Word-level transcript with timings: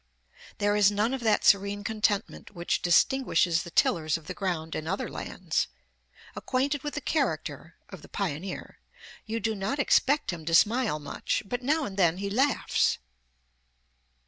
There 0.57 0.75
is 0.75 0.89
none 0.91 1.13
of 1.13 1.21
that 1.21 1.45
serene 1.45 1.83
contentment 1.83 2.55
which 2.55 2.81
distinguishes 2.81 3.61
the 3.61 3.69
tillers 3.69 4.17
of 4.17 4.25
the 4.25 4.33
ground 4.33 4.73
in 4.73 4.87
other 4.87 5.07
lands.... 5.07 5.67
Acquainted 6.35 6.81
with 6.81 6.95
the 6.95 7.01
character 7.01 7.75
[of 7.87 8.01
the 8.01 8.09
pioneer], 8.09 8.79
you 9.27 9.39
do 9.39 9.53
not 9.53 9.77
expect 9.77 10.33
him 10.33 10.43
to 10.45 10.55
smile 10.55 10.97
much, 10.97 11.43
but 11.45 11.61
now 11.61 11.83
and 11.85 11.97
then 11.97 12.17
he 12.17 12.31
laughs." 12.31 12.97